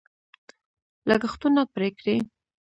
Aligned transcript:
لګښتونه 1.09 1.61
پرې 1.73 1.89
کړي. 1.97 2.17